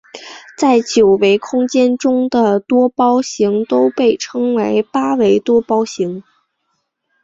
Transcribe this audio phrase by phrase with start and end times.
[0.57, 6.23] 在九维空间中的多胞形都被称为八维多胞形。